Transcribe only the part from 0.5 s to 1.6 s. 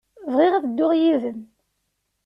ad dduɣ yid-m.